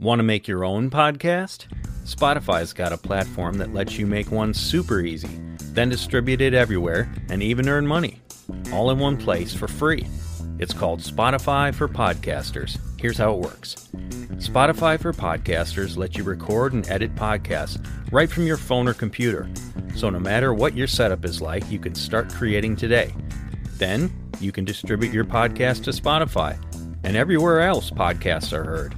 [0.00, 1.66] Want to make your own podcast?
[2.04, 5.28] Spotify's got a platform that lets you make one super easy,
[5.74, 8.18] then distribute it everywhere and even earn money.
[8.72, 10.06] All in one place for free.
[10.58, 12.78] It's called Spotify for Podcasters.
[12.98, 13.90] Here's how it works
[14.36, 19.50] Spotify for Podcasters lets you record and edit podcasts right from your phone or computer.
[19.96, 23.14] So no matter what your setup is like, you can start creating today.
[23.72, 24.10] Then
[24.40, 26.58] you can distribute your podcast to Spotify
[27.04, 28.94] and everywhere else podcasts are heard.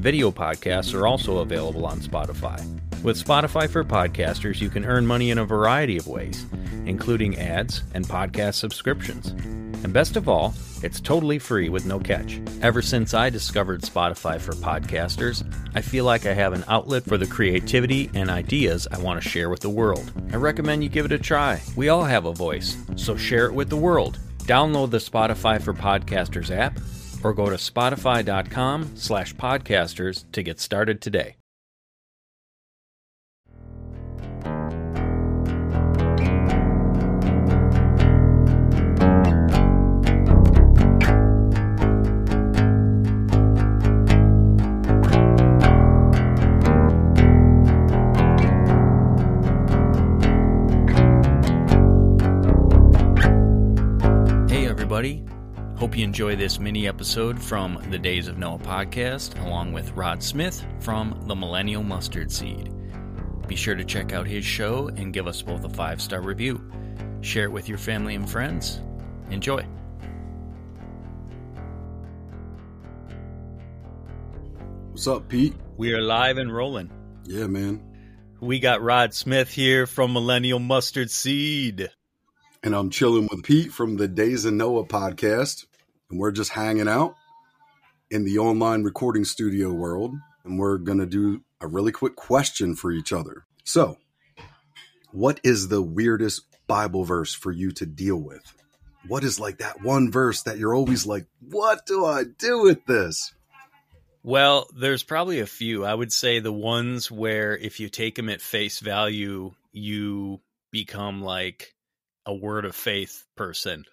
[0.00, 2.58] Video podcasts are also available on Spotify.
[3.02, 6.46] With Spotify for Podcasters, you can earn money in a variety of ways,
[6.86, 9.28] including ads and podcast subscriptions.
[9.84, 12.40] And best of all, it's totally free with no catch.
[12.62, 17.18] Ever since I discovered Spotify for Podcasters, I feel like I have an outlet for
[17.18, 20.10] the creativity and ideas I want to share with the world.
[20.32, 21.60] I recommend you give it a try.
[21.76, 24.18] We all have a voice, so share it with the world.
[24.44, 26.80] Download the Spotify for Podcasters app
[27.22, 31.36] or go to spotify.com slash podcasters to get started today.
[54.48, 55.29] Hey, everybody.
[55.90, 60.22] Hope you enjoy this mini episode from the Days of Noah podcast, along with Rod
[60.22, 62.72] Smith from the Millennial Mustard Seed.
[63.48, 66.62] Be sure to check out his show and give us both a five star review.
[67.22, 68.80] Share it with your family and friends.
[69.32, 69.66] Enjoy.
[74.92, 75.56] What's up, Pete?
[75.76, 76.92] We are live and rolling.
[77.24, 77.82] Yeah, man.
[78.40, 81.90] We got Rod Smith here from Millennial Mustard Seed.
[82.62, 85.66] And I'm chilling with Pete from the Days of Noah podcast.
[86.10, 87.14] And we're just hanging out
[88.10, 90.14] in the online recording studio world.
[90.44, 93.44] And we're going to do a really quick question for each other.
[93.64, 93.98] So,
[95.12, 98.42] what is the weirdest Bible verse for you to deal with?
[99.06, 102.84] What is like that one verse that you're always like, what do I do with
[102.86, 103.32] this?
[104.22, 105.84] Well, there's probably a few.
[105.84, 111.22] I would say the ones where if you take them at face value, you become
[111.22, 111.74] like
[112.26, 113.84] a word of faith person.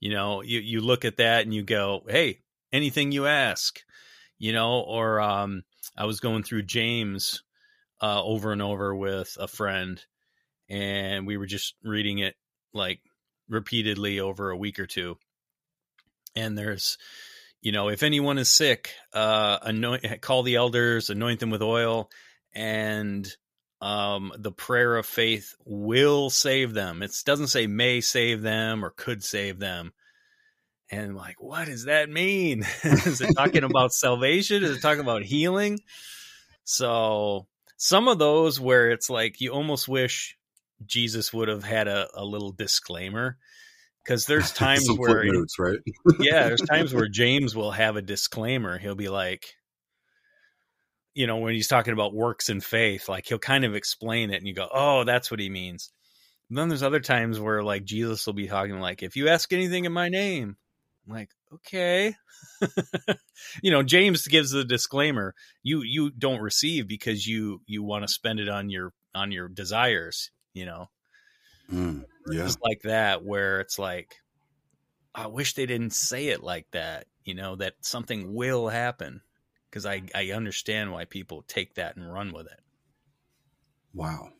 [0.00, 2.40] You know, you, you look at that and you go, hey,
[2.72, 3.80] anything you ask,
[4.38, 5.62] you know, or um,
[5.96, 7.42] I was going through James
[8.00, 10.02] uh, over and over with a friend,
[10.68, 12.34] and we were just reading it
[12.72, 13.00] like
[13.48, 15.18] repeatedly over a week or two.
[16.34, 16.96] And there's,
[17.60, 22.08] you know, if anyone is sick, uh, anoint, call the elders, anoint them with oil,
[22.54, 23.28] and
[23.80, 27.02] um, the prayer of faith will save them.
[27.02, 29.92] It doesn't say may save them or could save them.
[30.90, 32.64] And I'm like, what does that mean?
[32.84, 34.62] is it talking about salvation?
[34.62, 35.80] Is it talking about healing?
[36.64, 37.46] So
[37.76, 40.36] some of those where it's like you almost wish
[40.84, 43.38] Jesus would have had a, a little disclaimer
[44.04, 45.78] because there's times where footnotes, right?
[46.18, 48.78] yeah, there's times where James will have a disclaimer.
[48.78, 49.54] He'll be like,
[51.14, 54.36] you know, when he's talking about works and faith, like he'll kind of explain it
[54.36, 55.90] and you go, oh, that's what he means.
[56.48, 59.52] And then there's other times where like Jesus will be talking like, if you ask
[59.52, 60.56] anything in my name,
[61.06, 62.14] I'm like, okay.
[63.62, 68.12] you know, James gives the disclaimer, you you don't receive because you you want to
[68.12, 70.90] spend it on your on your desires, you know.
[71.72, 72.42] Mm, yeah.
[72.44, 74.16] Just like that where it's like
[75.14, 79.22] I wish they didn't say it like that, you know, that something will happen
[79.70, 82.60] because I I understand why people take that and run with it.
[83.94, 84.30] Wow.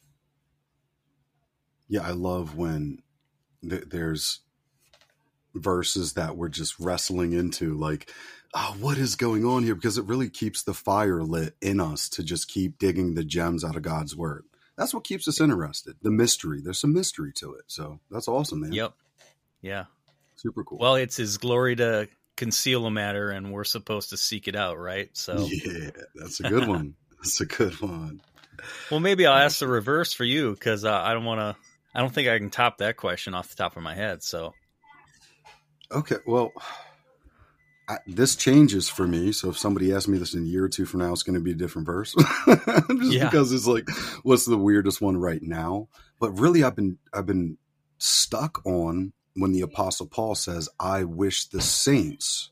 [1.88, 3.02] Yeah, I love when
[3.69, 4.40] th- there's
[5.54, 8.12] verses that we're just wrestling into, like,
[8.54, 9.74] oh, what is going on here?
[9.74, 13.64] Because it really keeps the fire lit in us to just keep digging the gems
[13.64, 14.44] out of God's word.
[14.76, 15.96] That's what keeps us interested.
[16.00, 16.60] The mystery.
[16.62, 17.64] There's some mystery to it.
[17.66, 18.72] So that's awesome, man.
[18.72, 18.94] Yep.
[19.60, 19.84] Yeah.
[20.36, 20.78] Super cool.
[20.78, 22.08] Well, it's his glory to
[22.40, 25.10] conceal a matter and we're supposed to seek it out, right?
[25.12, 26.94] So yeah, that's a good one.
[27.19, 28.20] that's a good one.
[28.90, 31.56] Well, maybe I'll ask the reverse for you because uh, I don't want to.
[31.94, 34.22] I don't think I can top that question off the top of my head.
[34.22, 34.54] So
[35.92, 36.52] Okay, well,
[37.88, 39.32] I, this changes for me.
[39.32, 41.34] So if somebody asks me this in a year or two from now, it's going
[41.34, 42.14] to be a different verse,
[42.46, 43.25] just Yeah.
[43.25, 43.88] because it's like,
[44.22, 45.88] what's the weirdest one right now?
[46.20, 47.58] But really, I've been I've been
[47.98, 52.50] stuck on when the Apostle Paul says, "I wish the saints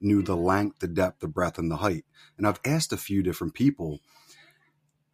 [0.00, 2.04] knew the length, the depth, the breadth, and the height."
[2.36, 4.00] And I've asked a few different people,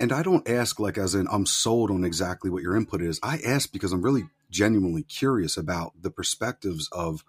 [0.00, 3.20] and I don't ask like as in I'm sold on exactly what your input is.
[3.22, 7.25] I ask because I'm really genuinely curious about the perspectives of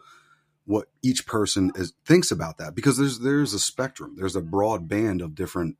[0.65, 4.87] what each person is thinks about that because there's there's a spectrum there's a broad
[4.87, 5.77] band of different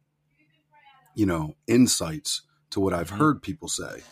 [1.16, 3.18] you know, insights to what I've Mhm.
[3.18, 4.04] heard people say.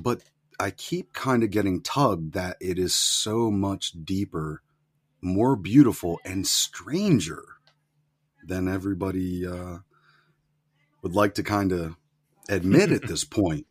[0.00, 0.22] But
[0.60, 4.62] I keep kind of getting tugged that it is so much deeper,
[5.22, 7.42] more beautiful, and stranger
[8.44, 9.78] than everybody uh,
[11.02, 11.96] would like to kind of
[12.50, 13.66] admit at this point.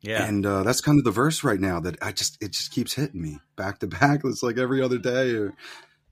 [0.00, 0.24] Yeah.
[0.24, 2.94] And uh, that's kind of the verse right now that I just it just keeps
[2.94, 4.20] hitting me back to back.
[4.24, 5.34] It's like every other day.
[5.34, 5.54] Or,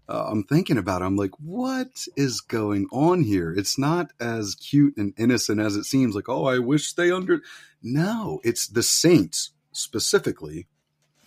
[0.08, 1.04] uh, I'm thinking about it.
[1.04, 3.52] I'm like, what is going on here?
[3.52, 6.16] It's not as cute and innocent as it seems.
[6.16, 7.42] Like, oh, I wish they under.
[7.80, 10.66] No, it's the saints specifically.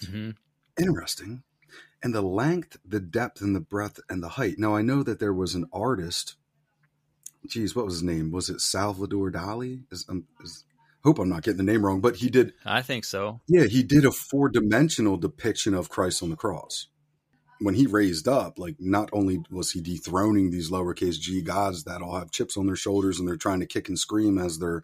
[0.01, 0.35] Mhm.
[0.79, 1.43] Interesting.
[2.01, 4.57] And the length, the depth, and the breadth and the height.
[4.57, 6.35] Now I know that there was an artist.
[7.47, 8.31] Geez, what was his name?
[8.31, 9.83] Was it Salvador Dali?
[9.91, 10.65] Is, um, is,
[11.03, 13.41] hope I'm not getting the name wrong, but he did I think so.
[13.47, 16.87] yeah, he did a four dimensional depiction of Christ on the cross.
[17.61, 22.01] When he raised up, like not only was he dethroning these lowercase g gods that
[22.01, 24.83] all have chips on their shoulders and they're trying to kick and scream as they're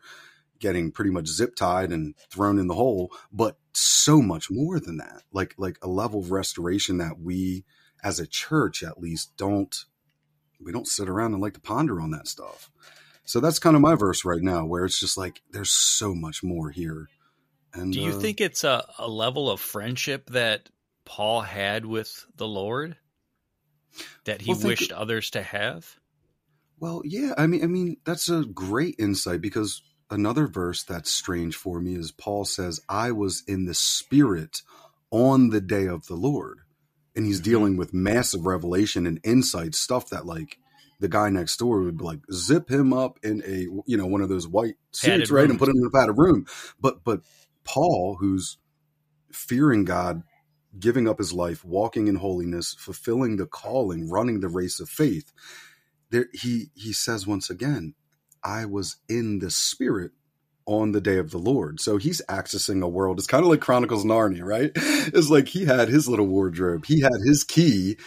[0.59, 4.97] getting pretty much zip tied and thrown in the hole, but so much more than
[4.97, 5.23] that.
[5.31, 7.65] Like like a level of restoration that we
[8.03, 9.85] as a church at least don't
[10.59, 12.71] we don't sit around and like to ponder on that stuff.
[13.25, 16.43] So that's kind of my verse right now, where it's just like there's so much
[16.43, 17.07] more here.
[17.73, 20.69] And Do you uh, think it's a, a level of friendship that
[21.03, 22.95] Paul had with the Lord
[24.25, 25.99] that he Well, wished others to have?
[26.79, 31.55] Well, yeah, I mean, I mean, that's a great insight because another verse that's strange
[31.55, 34.61] for me is Paul says, "I was in the Spirit
[35.11, 36.61] on the day of the Lord,"
[37.15, 37.43] and he's Mhm.
[37.43, 40.59] dealing with massive revelation and insight stuff that like
[40.99, 44.21] the guy next door would be like zip him up in a you know one
[44.21, 46.45] of those white suits, right, and put him in a padded room.
[46.79, 47.21] But but
[47.63, 48.57] Paul, who's
[49.31, 50.23] fearing God,
[50.79, 55.31] giving up his life, walking in holiness, fulfilling the calling, running the race of faith.
[56.11, 57.95] There, he he says once again,
[58.45, 60.11] "I was in the Spirit
[60.65, 63.17] on the day of the Lord." So he's accessing a world.
[63.17, 64.71] It's kind of like Chronicles of Narnia, right?
[65.07, 67.97] It's like he had his little wardrobe, he had his key,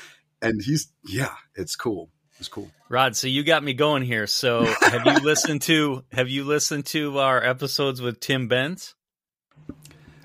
[0.41, 2.11] and he's yeah, it's cool.
[2.39, 2.71] It's cool.
[2.89, 4.27] Rod, so you got me going here.
[4.27, 8.95] So have you listened to have you listened to our episodes with Tim Benz?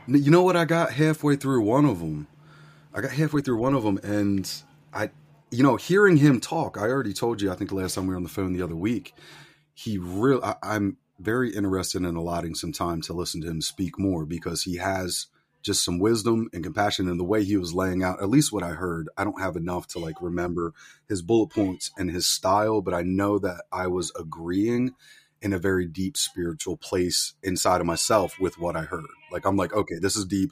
[0.08, 0.56] You know what?
[0.56, 2.28] I got halfway through one of them.
[2.94, 4.50] I got halfway through one of them, and
[4.94, 5.10] I,
[5.50, 6.78] you know, hearing him talk.
[6.78, 7.52] I already told you.
[7.52, 9.16] I think the last time we were on the phone the other week,
[9.74, 10.40] he real.
[10.44, 14.64] I, I'm very interested in allotting some time to listen to him speak more because
[14.64, 15.28] he has
[15.62, 18.22] just some wisdom and compassion in the way he was laying out.
[18.22, 19.08] At least what I heard.
[19.18, 20.74] I don't have enough to like remember
[21.08, 24.94] his bullet points and his style, but I know that I was agreeing
[25.42, 29.06] in a very deep spiritual place inside of myself with what I heard.
[29.32, 30.52] Like I'm like, okay, this is deep.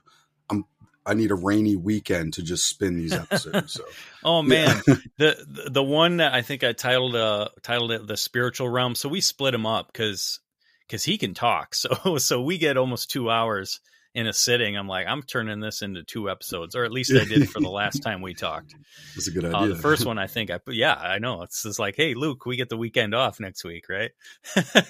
[1.06, 3.74] I'm need a rainy weekend to just spin these episodes.
[3.74, 3.84] So
[4.24, 4.82] Oh man,
[5.18, 8.96] the, the the one that I think I titled uh titled it the spiritual realm.
[8.96, 10.40] So we split him up because
[10.88, 11.76] because he can talk.
[11.82, 13.80] So so we get almost two hours
[14.14, 14.78] in a sitting.
[14.78, 17.70] I'm like I'm turning this into two episodes, or at least I did for the
[17.70, 18.76] last time we talked.
[19.16, 19.58] that's a good idea.
[19.58, 20.76] Uh, the first one I think I put.
[20.76, 21.42] Yeah, I know.
[21.42, 24.12] It's just like, hey, Luke, we get the weekend off next week, right?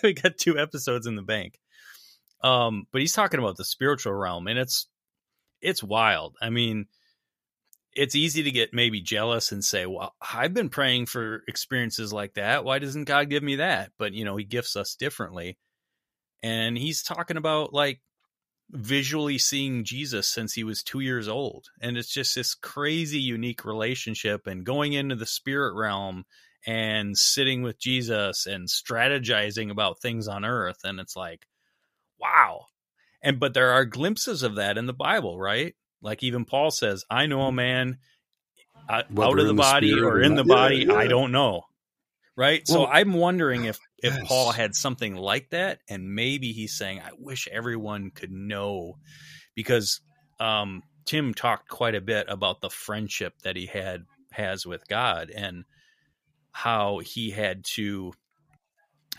[0.04, 1.60] we got two episodes in the bank.
[2.44, 4.88] Um, but he's talking about the spiritual realm, and it's
[5.62, 6.36] it's wild.
[6.42, 6.88] I mean,
[7.94, 12.36] it's easy to get maybe jealous and say, "Well, I've been praying for experiences like
[12.36, 12.64] that.
[12.64, 15.58] Why doesn't God give me that?" But you know, He gifts us differently,
[16.44, 18.02] and he's talking about like
[18.72, 21.68] visually seeing Jesus since he was two years old.
[21.82, 26.26] And it's just this crazy, unique relationship and going into the spirit realm
[26.66, 30.80] and sitting with Jesus and strategizing about things on earth.
[30.84, 31.48] And it's like,
[32.18, 32.66] wow.
[33.22, 35.76] And but there are glimpses of that in the Bible, right?
[36.02, 38.00] Like even Paul says, I know a man
[38.90, 40.74] uh, out of the in the body or in the not.
[40.74, 41.64] Yeah, body, I don't know.
[42.38, 42.66] Right.
[42.68, 44.28] so I'm wondering if if yes.
[44.28, 48.98] Paul had something like that, and maybe he's saying, I wish everyone could know
[49.54, 50.02] because
[50.40, 55.30] um, Tim talked quite a bit about the friendship that he had has with God
[55.30, 55.66] and
[56.52, 58.14] how he had to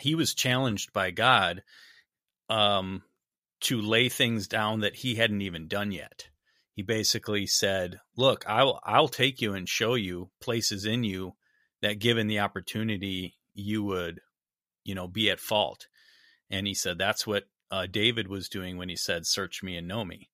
[0.00, 1.62] he was challenged by God
[2.48, 3.02] um,
[3.62, 6.28] to lay things down that he hadn't even done yet.
[6.74, 11.34] He basically said, "Look, I'll I'll take you and show you places in you
[11.80, 14.20] that given the opportunity you would,
[14.84, 15.86] you know, be at fault."
[16.50, 19.86] And he said that's what uh, David was doing when he said, "Search me and
[19.86, 20.30] know me."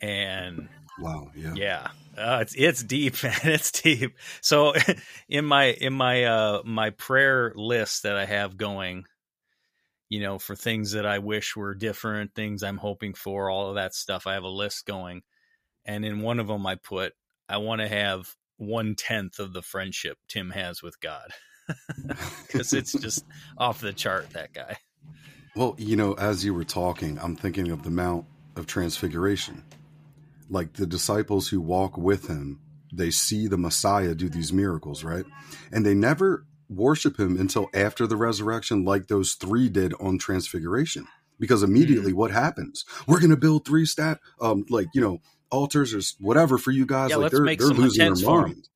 [0.00, 0.68] And
[0.98, 1.54] wow, yeah.
[1.54, 3.38] yeah, uh, it's it's deep, man.
[3.44, 4.16] It's deep.
[4.40, 4.74] So
[5.28, 9.04] in my in my uh my prayer list that I have going,
[10.08, 13.74] you know, for things that I wish were different, things I'm hoping for, all of
[13.74, 15.22] that stuff, I have a list going,
[15.84, 17.12] and in one of them I put
[17.48, 21.30] I want to have one tenth of the friendship Tim has with God
[22.46, 23.24] because it's just
[23.58, 24.30] off the chart.
[24.30, 24.76] That guy.
[25.56, 29.64] Well, you know, as you were talking, I'm thinking of the Mount of Transfiguration.
[30.50, 32.60] Like the disciples who walk with him,
[32.92, 35.24] they see the Messiah do these miracles, right?
[35.72, 41.06] And they never worship him until after the resurrection, like those three did on Transfiguration.
[41.40, 42.18] Because immediately, Mm-hmm.
[42.18, 42.84] what happens?
[43.06, 45.20] We're going to build three stat, um, like you know,
[45.50, 47.10] altars or whatever for you guys.
[47.10, 48.42] Yeah, like let's they're make they're some losing their tents for 'em.
[48.48, 48.68] mind.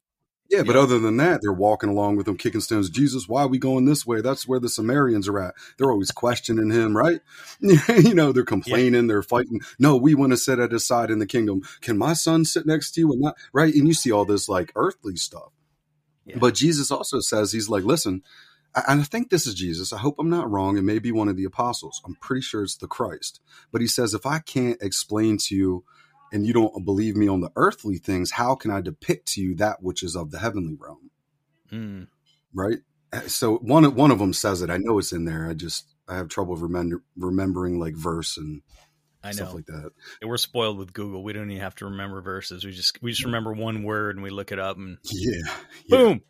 [0.49, 0.83] Yeah, but Yeah.
[0.83, 2.91] other than that, they're walking along with him, kicking stones.
[2.91, 4.21] Jesus, why are we going this way?
[4.21, 5.55] That's where the Sumerians are at.
[5.79, 7.21] They're always questioning him, right?
[7.61, 9.61] you know, they're complaining, they're fighting.
[9.79, 11.63] No, we want to sit at his side in the kingdom.
[11.81, 13.37] Can my son sit next to you and not?
[13.55, 13.75] Right?
[13.75, 15.53] And you see all this like earthly stuff.
[16.25, 16.39] Yeah.
[16.39, 18.23] But Jesus also says, He's like, listen,
[18.75, 19.93] I- and I think this is Jesus.
[19.93, 20.77] I hope I'm not wrong.
[20.79, 22.01] It may be one of the apostles.
[22.05, 23.41] I'm pretty sure it's the Christ.
[23.71, 25.85] But he says, if I can't explain to you
[26.33, 29.55] and you don't believe me on the earthly things, how can I depict to you
[29.57, 31.11] that which is of the heavenly realm?
[31.71, 32.07] Mm.
[32.55, 32.79] Right.
[33.27, 34.71] So one of one of them says it.
[34.71, 35.47] I know it's in there.
[35.49, 38.63] I just I have trouble remember, remembering like verse and
[39.25, 39.55] I stuff know.
[39.57, 39.91] like that.
[40.23, 41.23] We're spoiled with Google.
[41.23, 42.65] We don't even have to remember verses.
[42.65, 45.41] We just we just remember one word and we look it up and Yeah.
[45.87, 45.97] yeah.
[45.97, 46.21] boom.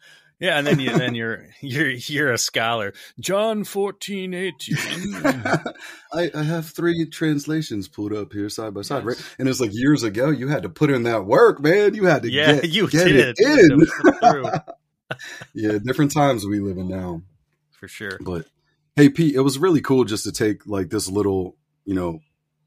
[0.40, 2.94] Yeah, and then you then you're you're you're a scholar.
[3.20, 4.76] John 14, 18.
[6.12, 9.18] I, I have three translations pulled up here side by side, Yes.
[9.20, 9.36] right?
[9.38, 11.94] And it's like years ago, you had to put in that work, man.
[11.94, 13.78] You had to yeah, get, you get did it You in.
[13.80, 14.44] to flip through,
[15.54, 17.22] yeah, different times we live in now.
[17.70, 18.18] for sure.
[18.20, 18.46] But
[18.96, 22.20] hey, Pete, it was really cool just to take like this little, you know,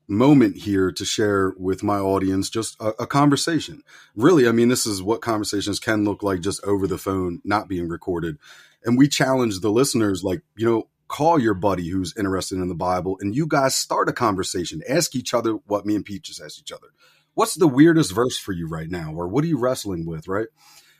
[0.07, 3.81] moment here to share with my audience just a, a conversation.
[4.15, 7.67] Really, I mean, this is what conversations can look like just over the phone, not
[7.67, 8.37] being recorded.
[8.83, 12.75] And we challenge the listeners, like, you know, call your buddy who's interested in the
[12.75, 14.81] Bible and you guys start a conversation.
[14.89, 16.87] Ask each other what me and Pete just asked each other.
[17.33, 19.13] What's the weirdest verse for you right now?
[19.13, 20.47] Or what are you wrestling with, right?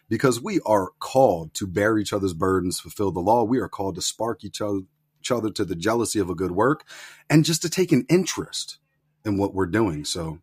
[0.09, 3.43] Because we are called to bear each other's burdens, fulfill the law.
[3.43, 4.81] We are called to spark each other,
[5.19, 6.85] each other to the jealousy of a good work
[7.29, 8.77] and just to take an interest
[9.25, 10.05] in what we're doing.
[10.05, 10.39] So,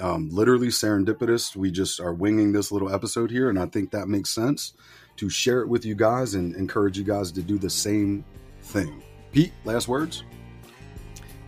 [0.00, 1.56] um, literally serendipitous.
[1.56, 4.74] We just are winging this little episode here, and I think that makes sense
[5.16, 8.24] to share it with you guys and encourage you guys to do the same
[8.62, 9.02] thing.
[9.32, 10.24] Pete, last words.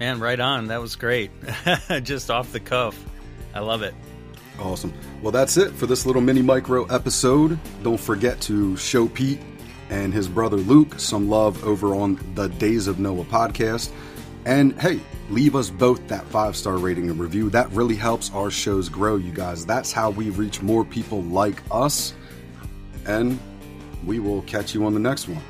[0.00, 0.66] Man, right on.
[0.66, 1.30] That was great.
[2.02, 2.98] just off the cuff.
[3.54, 3.94] I love it.
[4.58, 4.92] Awesome.
[5.22, 7.58] Well, that's it for this little mini micro episode.
[7.82, 9.40] Don't forget to show Pete
[9.90, 13.90] and his brother Luke some love over on the Days of Noah podcast.
[14.44, 17.50] And hey, leave us both that five star rating and review.
[17.50, 19.64] That really helps our shows grow, you guys.
[19.64, 22.14] That's how we reach more people like us.
[23.06, 23.38] And
[24.04, 25.42] we will catch you on the next one.